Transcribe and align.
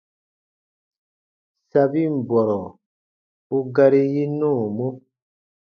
Sabin 1.69 2.13
bɔrɔ 2.27 2.59
u 3.55 3.57
gari 3.75 4.01
yi 4.13 4.23
nɔɔmɔ. 4.39 4.87